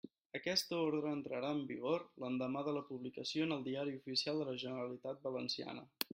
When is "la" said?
2.79-2.83, 4.51-4.59